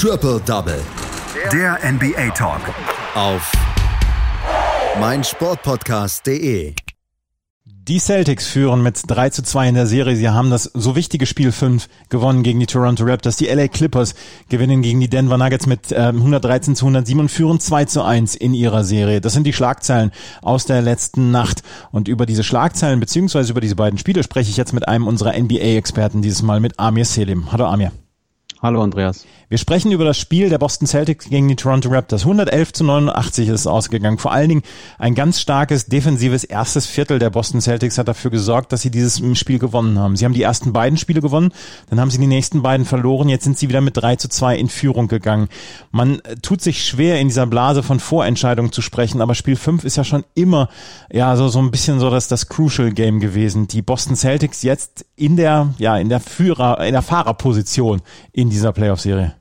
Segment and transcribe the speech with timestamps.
[0.00, 0.80] Triple Double.
[1.52, 2.60] Der NBA Talk.
[3.16, 3.50] Auf
[5.00, 6.72] meinsportpodcast.de.
[7.64, 10.14] Die Celtics führen mit 3 zu 2 in der Serie.
[10.14, 13.38] Sie haben das so wichtige Spiel 5 gewonnen gegen die Toronto Raptors.
[13.38, 14.14] Die LA Clippers
[14.48, 18.36] gewinnen gegen die Denver Nuggets mit äh, 113 zu 107 und führen 2 zu 1
[18.36, 19.20] in ihrer Serie.
[19.20, 20.12] Das sind die Schlagzeilen
[20.42, 21.64] aus der letzten Nacht.
[21.90, 25.36] Und über diese Schlagzeilen beziehungsweise über diese beiden Spiele spreche ich jetzt mit einem unserer
[25.36, 27.50] NBA-Experten, dieses Mal mit Amir Selim.
[27.50, 27.90] Hallo Amir.
[28.60, 29.24] Hallo Andreas.
[29.48, 32.22] Wir sprechen über das Spiel der Boston Celtics gegen die Toronto Raptors.
[32.22, 34.18] 111 zu 89 ist ausgegangen.
[34.18, 34.62] Vor allen Dingen
[34.98, 39.22] ein ganz starkes defensives erstes Viertel der Boston Celtics hat dafür gesorgt, dass sie dieses
[39.38, 40.16] Spiel gewonnen haben.
[40.16, 41.52] Sie haben die ersten beiden Spiele gewonnen,
[41.88, 43.28] dann haben sie die nächsten beiden verloren.
[43.28, 45.48] Jetzt sind sie wieder mit 3 zu 2 in Führung gegangen.
[45.92, 49.96] Man tut sich schwer in dieser Blase von Vorentscheidungen zu sprechen, aber Spiel 5 ist
[49.96, 50.68] ja schon immer
[51.12, 53.68] ja so, so ein bisschen so das, das Crucial Game gewesen.
[53.68, 58.00] Die Boston Celtics jetzt in der, ja, in der Führer, in der Fahrerposition
[58.32, 59.34] in dieser Playoff-Serie.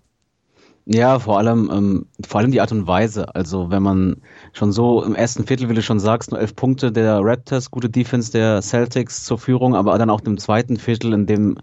[0.86, 3.36] Ja, vor allem, ähm, vor allem die Art und Weise.
[3.36, 4.22] Also wenn man
[4.54, 7.90] schon so im ersten Viertel, wie du schon sagst, nur elf Punkte der Raptors, gute
[7.90, 11.58] Defense der Celtics zur Führung, aber dann auch im zweiten Viertel, in dem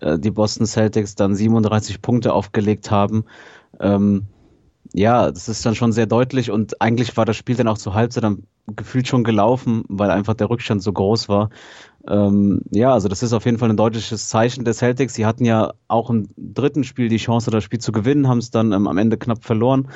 [0.00, 3.24] äh, die Boston Celtics dann 37 Punkte aufgelegt haben.
[3.80, 4.26] Ähm,
[4.92, 7.94] ja, das ist dann schon sehr deutlich und eigentlich war das Spiel dann auch zur
[7.94, 11.50] Halbzeit dann gefühlt schon gelaufen, weil einfach der Rückstand so groß war.
[12.08, 15.14] Ähm, ja, also das ist auf jeden Fall ein deutliches Zeichen der Celtics.
[15.14, 18.50] Sie hatten ja auch im dritten Spiel die Chance, das Spiel zu gewinnen, haben es
[18.50, 19.88] dann ähm, am Ende knapp verloren.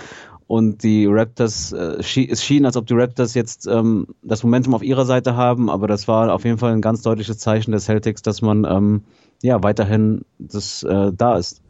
[0.47, 4.83] Und die Raptors, äh, es schien, als ob die Raptors jetzt ähm, das Momentum auf
[4.83, 8.23] ihrer Seite haben, aber das war auf jeden Fall ein ganz deutliches Zeichen der Celtics,
[8.23, 9.05] dass man ähm,
[9.43, 11.63] ja weiterhin das äh, da ist.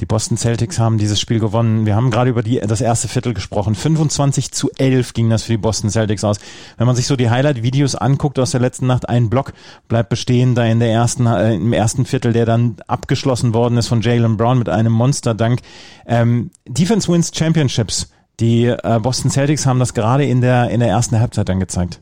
[0.00, 1.86] Die Boston Celtics haben dieses Spiel gewonnen.
[1.86, 3.74] Wir haben gerade über die, das erste Viertel gesprochen.
[3.74, 6.38] 25 zu 11 ging das für die Boston Celtics aus.
[6.76, 9.52] Wenn man sich so die Highlight-Videos anguckt aus der letzten Nacht, ein Block
[9.88, 13.88] bleibt bestehen da in der ersten, äh, im ersten Viertel, der dann abgeschlossen worden ist
[13.88, 15.60] von Jalen Brown mit einem Monster-Dank.
[16.06, 18.10] Ähm, Defense wins Championships.
[18.40, 22.00] Die äh, Boston Celtics haben das gerade in der, in der ersten Halbzeit dann gezeigt.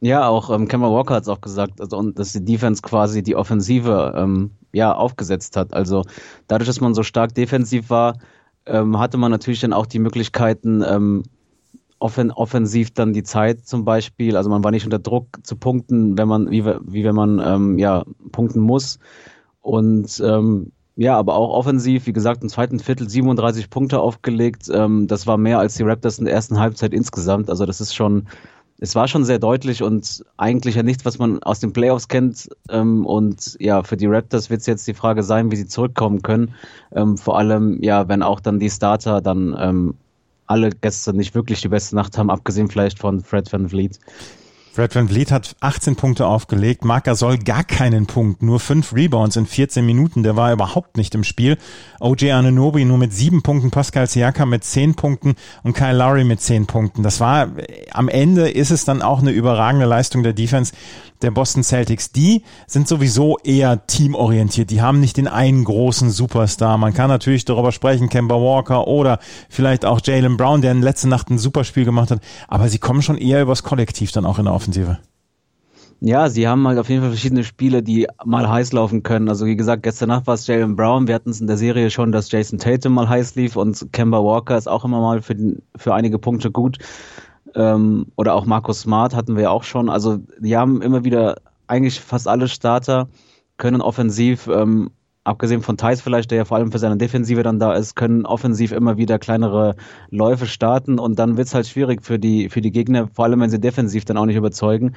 [0.00, 3.22] Ja, auch ähm, Kemba Walker hat es auch gesagt, also, und dass die Defense quasi
[3.22, 5.72] die Offensive ähm, ja, aufgesetzt hat.
[5.74, 6.04] Also
[6.46, 8.18] dadurch, dass man so stark defensiv war,
[8.66, 11.22] ähm, hatte man natürlich dann auch die Möglichkeiten, ähm,
[11.98, 14.36] offen, offensiv dann die Zeit zum Beispiel.
[14.36, 17.78] Also man war nicht unter Druck zu punkten, wenn man, wie, wie wenn man ähm,
[17.78, 18.98] ja, punkten muss.
[19.60, 24.68] Und ähm, ja, aber auch offensiv, wie gesagt, im zweiten Viertel 37 Punkte aufgelegt.
[24.72, 27.50] Ähm, das war mehr als die Raptors in der ersten Halbzeit insgesamt.
[27.50, 28.26] Also das ist schon
[28.80, 32.48] es war schon sehr deutlich und eigentlich ja nichts, was man aus den Playoffs kennt.
[32.70, 36.22] Ähm, und ja, für die Raptors wird es jetzt die Frage sein, wie sie zurückkommen
[36.22, 36.54] können.
[36.92, 39.94] Ähm, vor allem, ja, wenn auch dann die Starter dann ähm,
[40.46, 43.98] alle gestern nicht wirklich die beste Nacht haben, abgesehen vielleicht von Fred Van Vliet.
[44.72, 46.84] Fred Van Vliet hat 18 Punkte aufgelegt.
[46.84, 50.22] Marc Gasol gar keinen Punkt, nur fünf Rebounds in 14 Minuten.
[50.22, 51.58] Der war überhaupt nicht im Spiel.
[52.00, 56.40] OJ Ananobi nur mit sieben Punkten, Pascal Siakam mit zehn Punkten und Kyle Lowry mit
[56.40, 57.02] zehn Punkten.
[57.02, 57.48] Das war,
[57.92, 60.72] am Ende ist es dann auch eine überragende Leistung der Defense
[61.22, 62.12] der Boston Celtics.
[62.12, 64.70] Die sind sowieso eher teamorientiert.
[64.70, 66.78] Die haben nicht den einen großen Superstar.
[66.78, 69.18] Man kann natürlich darüber sprechen, Kemba Walker oder
[69.48, 72.20] vielleicht auch Jalen Brown, der in letzter Nacht ein Superspiel gemacht hat.
[72.46, 74.98] Aber sie kommen schon eher übers Kollektiv dann auch in der Offensive.
[76.00, 79.28] Ja, sie haben halt auf jeden Fall verschiedene Spiele, die mal heiß laufen können.
[79.28, 81.08] Also wie gesagt, gestern Nacht war es Jalen Brown.
[81.08, 84.22] Wir hatten es in der Serie schon, dass Jason Tatum mal heiß lief und Kemba
[84.22, 85.34] Walker ist auch immer mal für,
[85.74, 86.78] für einige Punkte gut.
[87.58, 89.90] Ähm, oder auch Markus Smart hatten wir ja auch schon.
[89.90, 91.36] Also die haben immer wieder
[91.66, 93.08] eigentlich fast alle Starter
[93.56, 94.90] können offensiv, ähm,
[95.24, 98.24] abgesehen von Thais vielleicht, der ja vor allem für seine Defensive dann da ist, können
[98.24, 99.74] offensiv immer wieder kleinere
[100.10, 103.40] Läufe starten und dann wird es halt schwierig für die, für die Gegner, vor allem
[103.40, 104.94] wenn sie defensiv dann auch nicht überzeugen.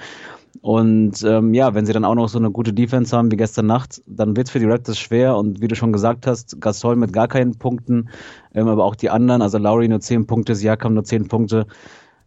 [0.61, 3.65] Und ähm, ja, wenn sie dann auch noch so eine gute Defense haben wie gestern
[3.65, 5.37] Nacht, dann wird es für die Raptors schwer.
[5.37, 8.09] Und wie du schon gesagt hast, Gasol mit gar keinen Punkten,
[8.53, 11.65] ähm, aber auch die anderen, also Lowry nur zehn Punkte, Siakam nur zehn Punkte.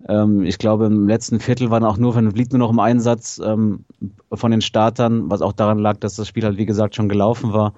[0.08, 3.40] Ähm, ich glaube, im letzten Viertel waren auch nur Van Vliet nur noch im Einsatz
[3.44, 3.84] ähm,
[4.32, 7.52] von den Startern, was auch daran lag, dass das Spiel halt, wie gesagt, schon gelaufen
[7.52, 7.74] war.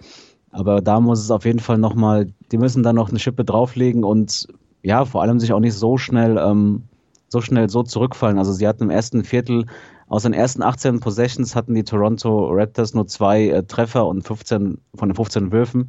[0.50, 4.04] Aber da muss es auf jeden Fall nochmal, die müssen da noch eine Schippe drauflegen
[4.04, 4.46] und
[4.82, 6.84] ja, vor allem sich auch nicht so schnell, ähm,
[7.28, 8.38] so schnell so zurückfallen.
[8.38, 9.66] Also sie hatten im ersten Viertel
[10.08, 14.78] aus den ersten 18 Possessions hatten die Toronto Raptors nur zwei äh, Treffer und 15
[14.94, 15.88] von den 15 Würfen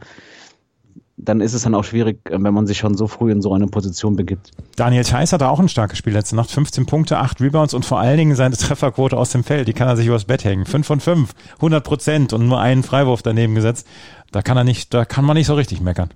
[1.17, 3.53] dann ist es dann auch schwierig, äh, wenn man sich schon so früh in so
[3.53, 4.51] eine Position begibt.
[4.75, 6.51] Daniel Theiss hatte auch ein starkes Spiel letzte Nacht.
[6.51, 9.67] 15 Punkte, 8 Rebounds und vor allen Dingen seine Trefferquote aus dem Feld.
[9.67, 10.65] Die kann er sich übers Bett hängen.
[10.65, 13.87] 5 von 5, 100 Prozent und nur einen Freiwurf daneben gesetzt.
[14.31, 16.09] Da kann er nicht, da kann man nicht so richtig meckern.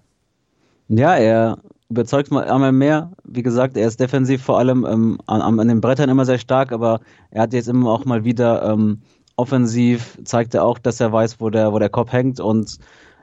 [0.88, 1.58] Ja, er
[1.90, 3.12] überzeugt mal einmal mehr.
[3.24, 6.72] Wie gesagt, er ist defensiv vor allem ähm, an, an, den Brettern immer sehr stark,
[6.72, 7.02] aber
[7.32, 9.02] er hat jetzt immer auch mal wieder ähm,
[9.36, 12.78] offensiv, zeigt er auch, dass er weiß, wo der, wo der Kopf hängt und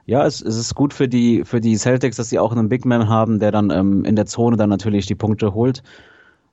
[0.09, 2.87] Ja, es, es ist gut für die, für die Celtics, dass sie auch einen Big
[2.87, 5.83] Man haben, der dann ähm, in der Zone dann natürlich die Punkte holt.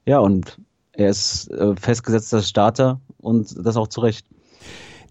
[0.06, 0.60] Ja, und
[0.92, 4.28] er ist äh, festgesetzter Starter und das auch zu Recht.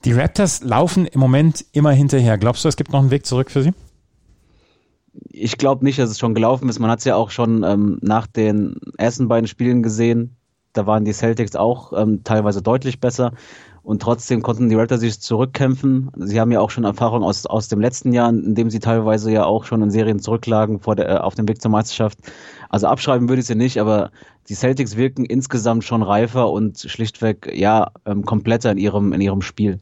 [0.04, 2.36] Die Raptors laufen im Moment immer hinterher.
[2.36, 3.72] Glaubst du, es gibt noch einen Weg zurück für sie?
[5.30, 6.78] Ich glaube nicht, dass es schon gelaufen ist.
[6.78, 10.36] Man hat es ja auch schon ähm, nach den ersten beiden Spielen gesehen.
[10.74, 13.32] Da waren die Celtics auch ähm, teilweise deutlich besser.
[13.84, 16.10] Und trotzdem konnten die Raptors sich zurückkämpfen.
[16.16, 19.30] Sie haben ja auch schon Erfahrung aus, aus dem letzten Jahr, in dem sie teilweise
[19.30, 22.18] ja auch schon in Serien zurücklagen vor der, äh, auf dem Weg zur Meisterschaft.
[22.70, 24.10] Also abschreiben würde ich sie nicht, aber
[24.48, 29.42] die Celtics wirken insgesamt schon reifer und schlichtweg ja ähm, kompletter in ihrem, in ihrem
[29.42, 29.78] Spiel.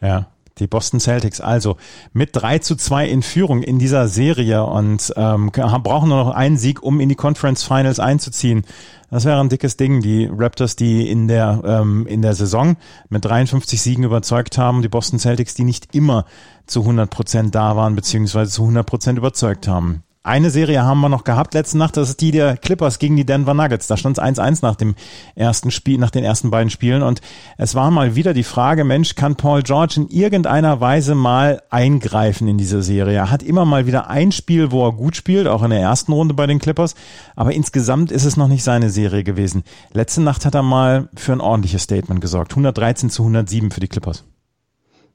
[0.00, 0.28] Ja,
[0.58, 1.76] die Boston Celtics also
[2.12, 6.56] mit 3 zu 2 in Führung in dieser Serie und ähm, brauchen nur noch einen
[6.56, 8.64] Sieg, um in die Conference Finals einzuziehen.
[9.12, 10.00] Das wäre ein dickes Ding.
[10.00, 12.78] Die Raptors, die in der, ähm, in der Saison
[13.10, 16.24] mit 53 Siegen überzeugt haben, die Boston Celtics, die nicht immer
[16.64, 20.02] zu 100 Prozent da waren, beziehungsweise zu 100 Prozent überzeugt haben.
[20.24, 23.26] Eine Serie haben wir noch gehabt letzte Nacht, das ist die der Clippers gegen die
[23.26, 23.88] Denver Nuggets.
[23.88, 24.94] Da stand es 1-1 nach dem
[25.34, 27.20] ersten Spiel, nach den ersten beiden Spielen und
[27.58, 32.46] es war mal wieder die Frage, Mensch, kann Paul George in irgendeiner Weise mal eingreifen
[32.46, 33.16] in diese Serie?
[33.16, 36.12] Er hat immer mal wieder ein Spiel, wo er gut spielt, auch in der ersten
[36.12, 36.94] Runde bei den Clippers,
[37.34, 39.64] aber insgesamt ist es noch nicht seine Serie gewesen.
[39.92, 42.52] Letzte Nacht hat er mal für ein ordentliches Statement gesorgt.
[42.52, 44.22] 113 zu 107 für die Clippers.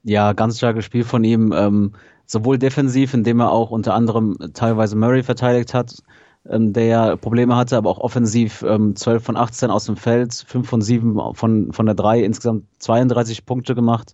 [0.03, 1.53] Ja, ganz starkes Spiel von ihm.
[1.55, 1.93] Ähm
[2.27, 6.03] sowohl defensiv, indem er auch unter anderem teilweise Murray verteidigt hat,
[6.47, 10.33] ähm, der ja Probleme hatte, aber auch offensiv ähm, 12 von 18 aus dem Feld,
[10.33, 14.13] 5 von 7 von, von der 3, insgesamt 32 Punkte gemacht.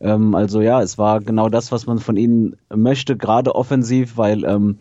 [0.00, 4.44] Ähm, also ja, es war genau das, was man von ihnen möchte, gerade offensiv, weil
[4.44, 4.78] ähm,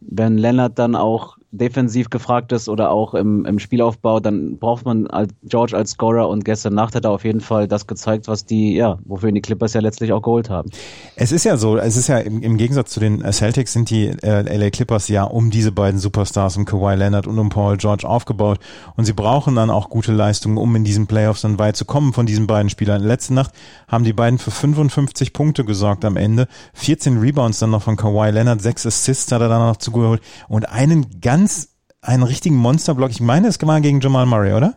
[0.00, 5.06] wenn Lennart dann auch defensiv gefragt ist oder auch im, im Spielaufbau, dann braucht man
[5.44, 8.74] George als Scorer und gestern Nacht hat er auf jeden Fall das gezeigt, was die,
[8.74, 10.70] ja, wofür die Clippers ja letztlich auch geholt haben.
[11.14, 14.06] Es ist ja so, es ist ja im, im Gegensatz zu den Celtics sind die
[14.06, 18.08] äh, LA Clippers ja um diese beiden Superstars, um Kawhi Leonard und um Paul George
[18.08, 18.58] aufgebaut
[18.96, 22.14] und sie brauchen dann auch gute Leistungen, um in diesen Playoffs dann weit zu kommen
[22.14, 23.02] von diesen beiden Spielern.
[23.02, 23.52] Letzte Nacht
[23.88, 28.30] haben die beiden für 55 Punkte gesorgt am Ende, 14 Rebounds dann noch von Kawhi
[28.30, 31.41] Leonard, 6 Assists hat er dann noch zugeholt und einen ganz
[32.00, 33.10] einen richtigen Monsterblock.
[33.10, 34.74] Ich meine, es war gegen Jamal Murray, oder?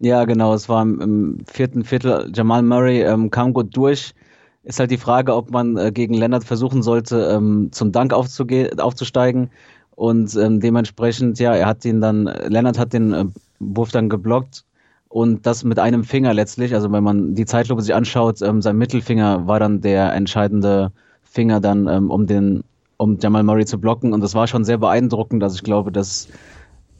[0.00, 0.54] Ja, genau.
[0.54, 2.30] Es war im, im vierten Viertel.
[2.34, 4.14] Jamal Murray ähm, kam gut durch.
[4.62, 9.50] Ist halt die Frage, ob man äh, gegen Leonard versuchen sollte, ähm, zum Dank aufzusteigen.
[9.94, 13.24] Und ähm, dementsprechend, ja, er hat ihn dann, Leonard hat den äh,
[13.58, 14.64] Wurf dann geblockt
[15.08, 16.74] und das mit einem Finger letztlich.
[16.74, 20.92] Also wenn man die Zeitlupe sich anschaut, ähm, sein Mittelfinger war dann der entscheidende
[21.24, 22.62] Finger dann, ähm, um den
[22.98, 24.12] um Jamal Murray zu blocken.
[24.12, 25.42] Und das war schon sehr beeindruckend.
[25.42, 26.28] Also ich glaube, dass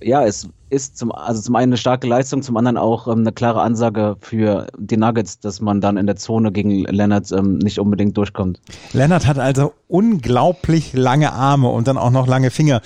[0.00, 3.32] ja, es ist zum, also zum einen eine starke Leistung, zum anderen auch ähm, eine
[3.32, 7.80] klare Ansage für die Nuggets, dass man dann in der Zone gegen Leonard ähm, nicht
[7.80, 8.60] unbedingt durchkommt.
[8.92, 12.80] Leonard hat also unglaublich lange Arme und dann auch noch lange Finger.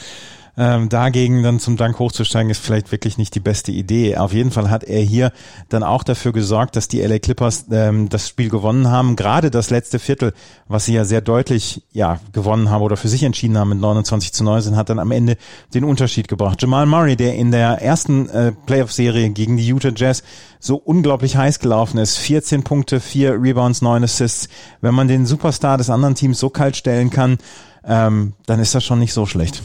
[0.55, 4.19] Ähm, dagegen dann zum Dank hochzusteigen, ist vielleicht wirklich nicht die beste Idee.
[4.19, 5.33] Auf jeden Fall hat er hier
[5.71, 9.17] dann auch dafür gesorgt, dass die LA Clippers ähm, das Spiel gewonnen haben.
[9.17, 10.35] Gerade das letzte Viertel,
[10.69, 14.35] was sie ja sehr deutlich ja gewonnen haben oder für sich entschieden haben mit 29
[14.35, 15.39] zu 19, hat dann am Ende
[15.73, 16.61] den Unterschied gebracht.
[16.61, 20.23] Jamal Murray, der in der ersten äh, Playoff-Serie gegen die Utah Jazz
[20.61, 22.19] so unglaublich heiß gelaufen ist.
[22.19, 24.51] 14 Punkte, 4 Rebounds, 9 Assists.
[24.83, 27.39] Wenn man den Superstar des anderen Teams so kalt stellen kann,
[27.85, 29.63] ähm, dann ist das schon nicht so schlecht.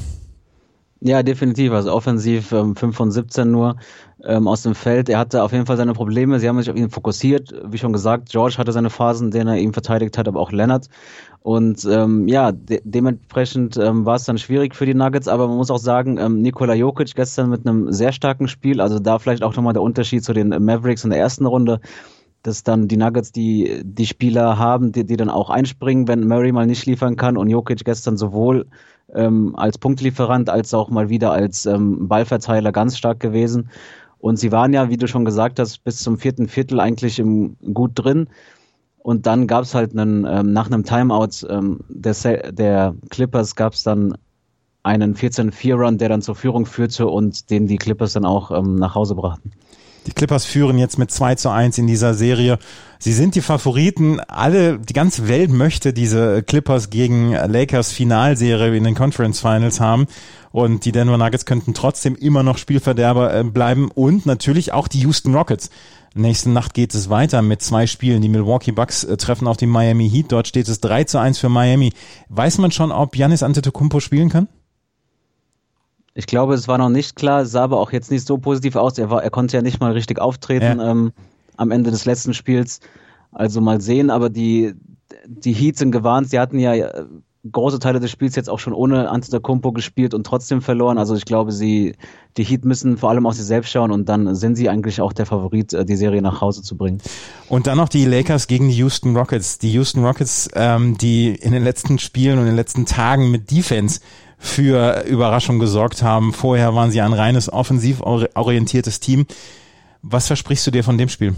[1.00, 1.74] Ja, definitiv.
[1.74, 3.76] Also offensiv ähm, 5 von 17 nur
[4.24, 5.10] ähm, aus dem Feld.
[5.10, 6.40] Er hatte auf jeden Fall seine Probleme.
[6.40, 7.54] Sie haben sich auf ihn fokussiert.
[7.66, 10.88] Wie schon gesagt, George hatte seine Phasen, denen er ihm verteidigt hat, aber auch Leonard.
[11.42, 15.28] Und ähm, ja, de dementsprechend ähm, war es dann schwierig für die Nuggets.
[15.28, 18.82] Aber man muss auch sagen, ähm, Nikola Jokic gestern mit einem sehr starken Spiel.
[18.82, 21.80] Also da vielleicht auch nochmal der Unterschied zu den Mavericks in der ersten Runde
[22.44, 26.54] dass dann die Nuggets die, die Spieler haben, die, die dann auch einspringen, wenn Murray
[26.54, 28.68] mal nicht liefern kann und Jokic gestern sowohl
[29.14, 33.70] ähm, als Punktlieferant als auch mal wieder als ähm, Ballverteiler ganz stark gewesen.
[34.20, 37.56] Und sie waren ja, wie du schon gesagt hast, bis zum vierten Viertel eigentlich im,
[37.74, 38.28] gut drin.
[38.98, 43.74] Und dann gab es halt einen, ähm, nach einem Timeout ähm, der, der Clippers gab
[43.74, 44.18] es dann
[44.84, 48.96] einen 14-4-Run, der dann zur Führung führte und den die Clippers dann auch ähm, nach
[48.96, 49.52] Hause brachten.
[50.08, 52.60] Die Clippers führen jetzt mit 2 zu 1 in dieser Serie.
[52.98, 54.22] Sie sind die Favoriten.
[54.22, 60.08] Alle, die ganze Welt möchte diese Clippers gegen Lakers Finalserie in den Conference Finals haben.
[60.52, 63.92] Und die Denver Nuggets könnten trotzdem immer noch Spielverderber äh, bleiben.
[63.94, 65.70] Und natürlich auch die Houston Rockets.
[66.16, 68.22] Nächste Nacht geht es weiter mit zwei Spielen.
[68.22, 70.32] Die Milwaukee Bucks äh, treffen auf die Miami Heat.
[70.32, 71.92] Dort steht es 3 zu 1 für Miami.
[72.30, 74.48] Weiß man schon, ob Janis Antetokounmpo spielen kann?
[76.18, 78.98] Ich glaube, es war noch nicht klar, sah aber auch jetzt nicht so positiv aus.
[78.98, 80.90] Er, war, er konnte ja nicht mal richtig auftreten ja.
[80.90, 81.14] ähm,
[81.58, 82.80] am Ende des letzten Spiels.
[83.32, 84.74] Also mal sehen, aber die,
[85.28, 86.32] die Heats sind gewarnt.
[86.32, 86.74] Sie hatten ja
[87.52, 90.98] große Teile des Spiels jetzt auch schon ohne Antetokounmpo gespielt und trotzdem verloren.
[90.98, 91.94] Also ich glaube, sie,
[92.36, 95.14] die Heat müssen vor allem auf sich selbst schauen und dann sind sie eigentlich auch
[95.14, 97.00] der Favorit, äh, die Serie nach Hause zu bringen.
[97.48, 99.60] Und dann noch die Lakers gegen die Houston Rockets.
[99.60, 103.52] Die Houston Rockets, ähm, die in den letzten Spielen und in den letzten Tagen mit
[103.52, 104.00] Defense
[104.38, 106.34] für Überraschung gesorgt haben.
[106.34, 109.26] Vorher waren sie ein reines offensiv orientiertes Team.
[110.02, 111.36] Was versprichst du dir von dem Spiel?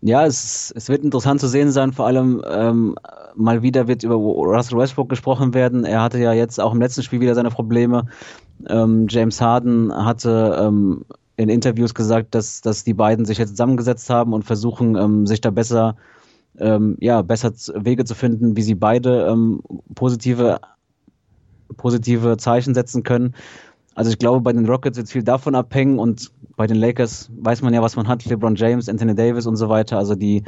[0.00, 2.96] Ja, es, es wird interessant zu sehen sein, vor allem ähm,
[3.34, 5.84] mal wieder wird über Russell Westbrook gesprochen werden.
[5.84, 8.06] Er hatte ja jetzt auch im letzten Spiel wieder seine Probleme.
[8.68, 11.04] Ähm, James Harden hatte ähm,
[11.36, 15.40] in Interviews gesagt, dass, dass die beiden sich jetzt zusammengesetzt haben und versuchen, ähm, sich
[15.40, 15.96] da besser,
[16.58, 19.62] ähm, ja, besser Wege zu finden, wie sie beide ähm,
[19.94, 20.60] positive,
[21.76, 23.34] positive Zeichen setzen können.
[23.94, 27.62] Also ich glaube, bei den Rockets wird viel davon abhängen und bei den Lakers weiß
[27.62, 28.24] man ja, was man hat.
[28.24, 29.98] LeBron James, Anthony Davis und so weiter.
[29.98, 30.44] Also die,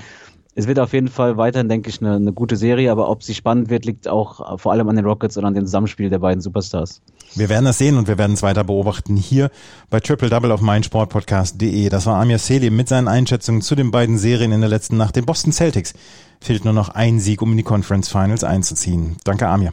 [0.54, 3.34] es wird auf jeden Fall weiterhin, denke ich, eine, eine gute Serie, aber ob sie
[3.34, 6.40] spannend wird, liegt auch vor allem an den Rockets und an dem Zusammenspiel der beiden
[6.40, 7.02] Superstars.
[7.34, 9.50] Wir werden das sehen und wir werden es weiter beobachten hier
[9.90, 11.88] bei Triple Double auf meinsportpodcast.de.
[11.88, 15.16] Das war Amir Selim mit seinen Einschätzungen zu den beiden Serien in der letzten Nacht.
[15.16, 15.94] Den Boston Celtics
[16.40, 19.16] fehlt nur noch ein Sieg, um in die Conference Finals einzuziehen.
[19.24, 19.72] Danke, Amir.